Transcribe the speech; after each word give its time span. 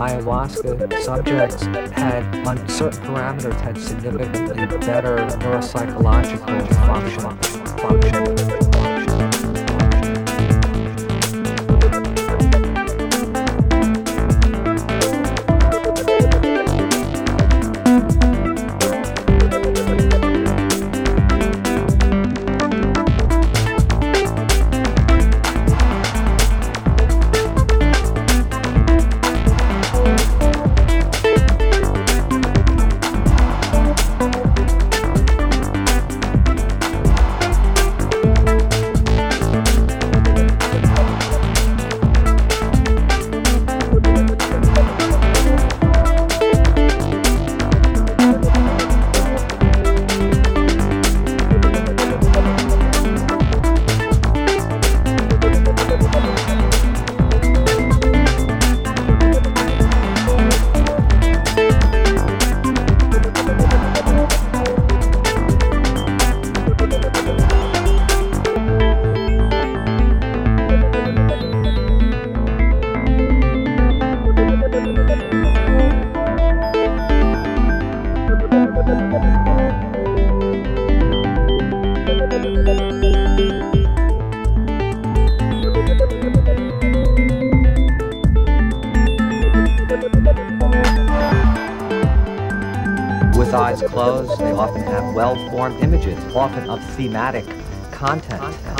ayahuasca 0.00 1.02
subjects 1.02 1.62
had, 1.92 2.24
on 2.46 2.56
certain 2.68 3.02
parameters, 3.02 3.60
had 3.60 3.76
significantly 3.76 4.66
better 4.78 5.16
neuropsychological 5.16 6.68
function. 6.86 7.49
Often 96.34 96.70
of 96.70 96.82
thematic 96.94 97.44
content. 97.90 98.42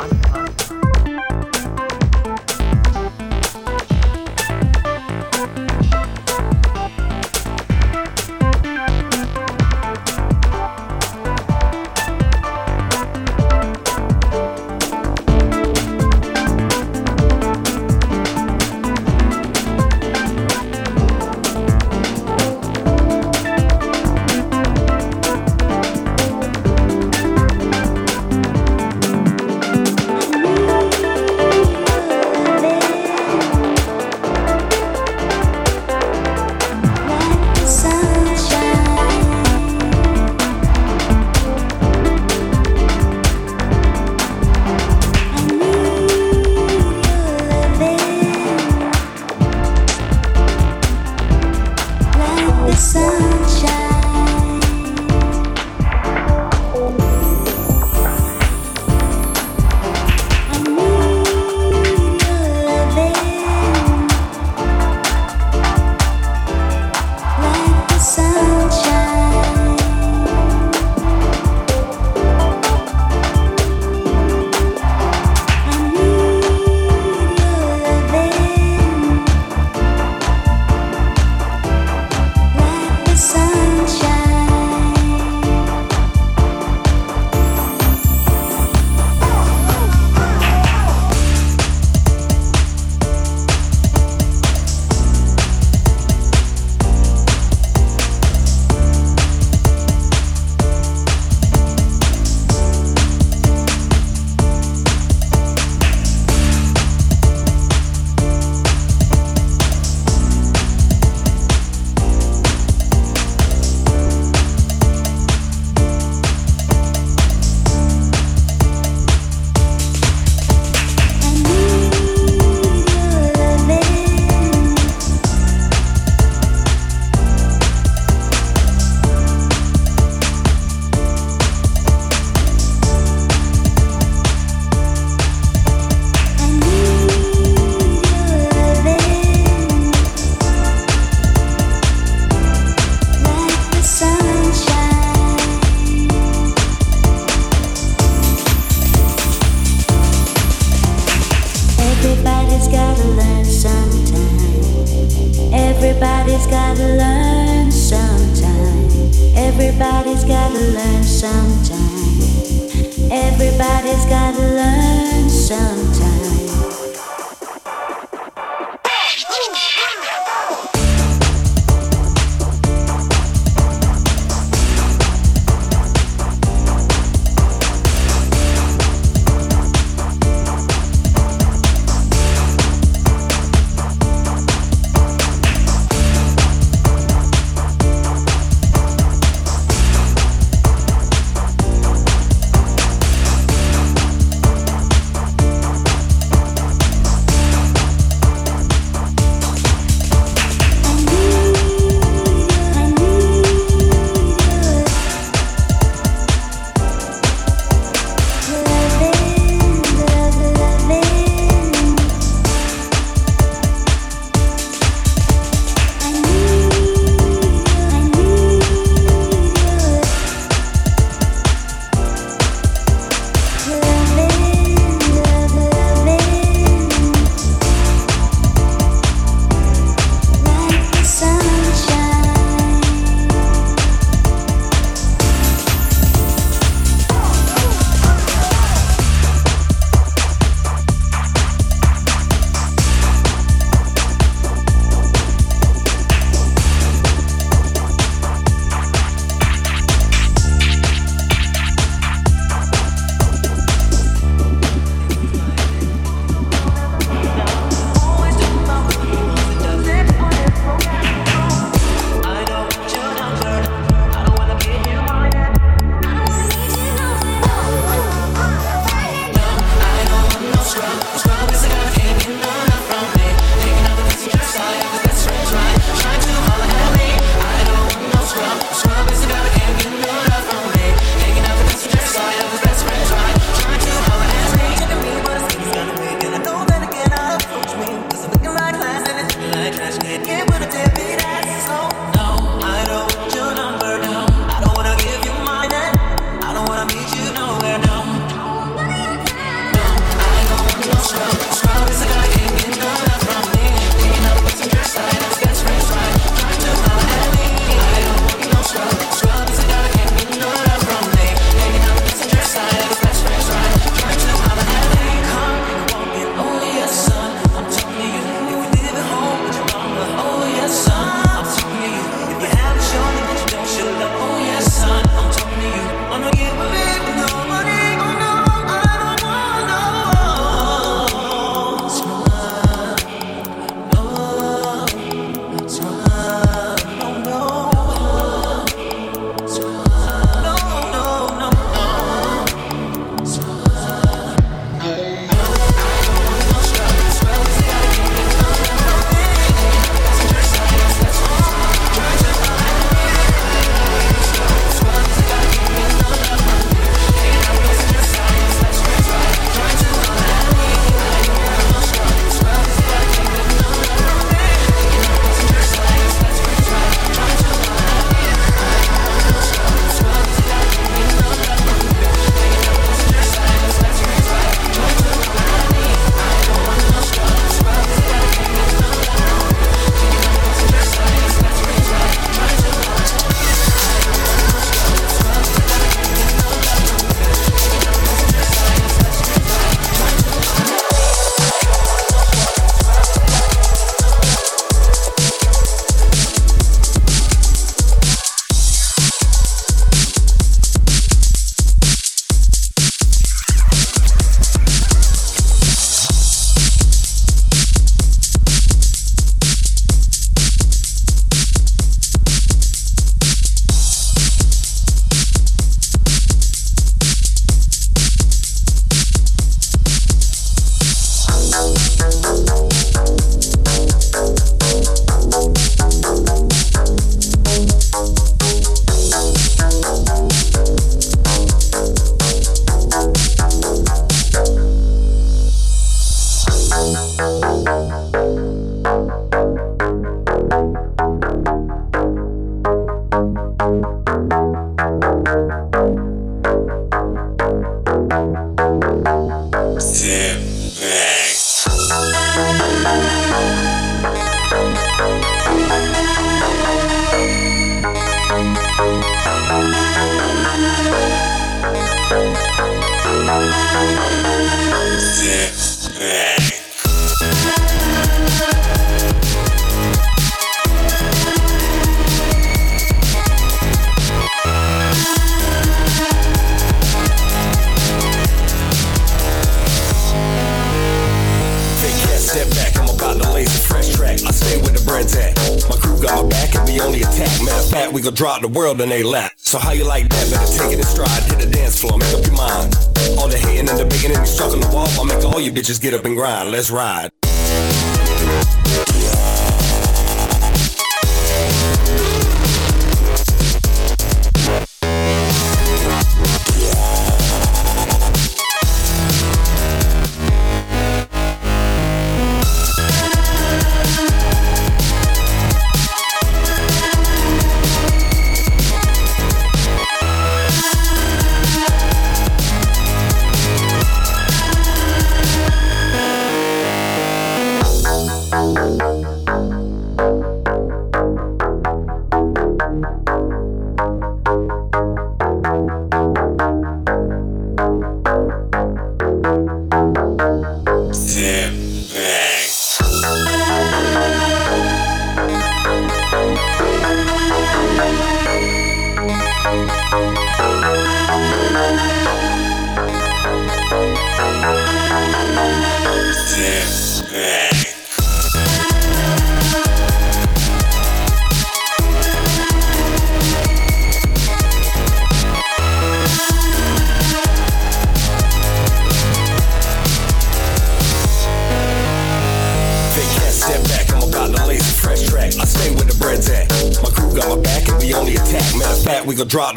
World 488.51 488.81
in 488.81 488.89
they 488.89 489.03
lap. 489.03 489.31
So 489.37 489.57
how 489.57 489.71
you 489.71 489.85
like 489.85 490.09
that? 490.09 490.29
Better 490.29 490.57
take 490.57 490.73
it 490.73 490.79
in 490.79 490.85
stride, 490.85 491.23
hit 491.23 491.39
the 491.39 491.49
dance 491.49 491.79
floor, 491.79 491.97
make 491.97 492.13
up 492.13 492.25
your 492.25 492.35
mind. 492.35 492.75
All 493.17 493.27
the 493.27 493.37
hating 493.37 493.69
and 493.69 493.69
the 493.69 493.83
debating 493.83 494.15
and 494.15 494.25
the 494.25 494.59
the 494.59 494.69
wall, 494.73 494.87
I'll 494.99 495.05
make 495.05 495.23
all 495.23 495.39
you 495.39 495.51
bitches 495.51 495.81
get 495.81 495.93
up 495.93 496.05
and 496.05 496.15
grind. 496.15 496.51
Let's 496.51 496.71
ride. 496.71 497.11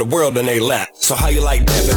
The 0.04 0.14
world 0.14 0.36
in 0.36 0.46
they 0.46 0.60
lap. 0.60 0.88
So 0.94 1.14
how 1.14 1.28
you 1.28 1.40
like 1.40 1.64
that? 1.66 1.93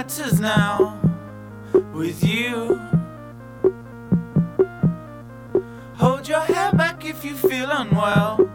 matters 0.00 0.40
now 0.40 0.98
with 1.92 2.24
you. 2.24 2.80
Hold 5.96 6.26
your 6.26 6.40
hair 6.40 6.72
back 6.72 7.04
if 7.04 7.22
you 7.22 7.34
feel 7.36 7.68
unwell. 7.70 8.48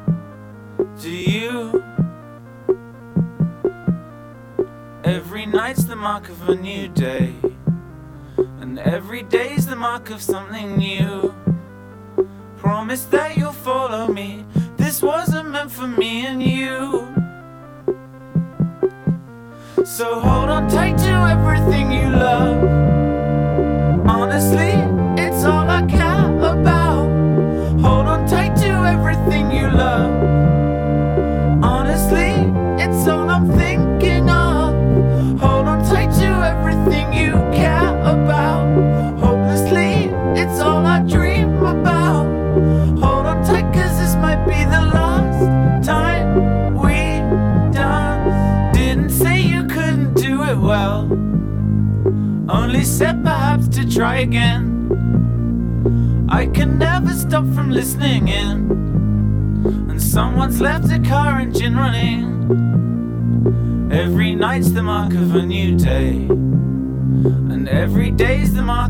Do 1.00 1.12
you? 1.12 1.84
Every 5.04 5.46
night's 5.46 5.84
the 5.84 5.96
mark 5.96 6.30
of 6.30 6.50
a 6.50 6.56
new 6.56 6.88
day, 6.88 7.36
and 8.38 8.80
every 8.80 9.22
day's 9.22 9.68
the 9.68 9.76
mark 9.76 10.10
of 10.10 10.24
some. 10.24 10.45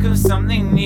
of 0.05 0.17
something 0.17 0.73
new. 0.73 0.84